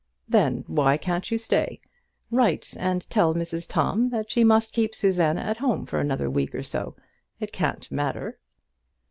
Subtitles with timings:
[0.27, 1.79] "Then, why can't you stay?
[2.31, 6.55] Write and tell Mrs Tom that she must keep Susanna at home for another week
[6.55, 6.95] or so.
[7.39, 8.39] It can't matter."